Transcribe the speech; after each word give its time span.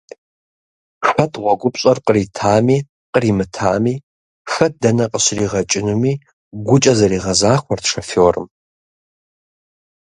Хэт 1.07 1.33
гъуэгупщӏэр 1.41 1.97
къритами 2.05 2.77
къримытами, 3.13 3.95
хэт 4.51 4.73
дэнэ 4.81 5.05
къыщригъэкӏынуми 5.11 6.13
гукӏэ 6.65 6.93
зэригъэзахуэрт 6.97 7.85
шофёрым. 7.91 8.47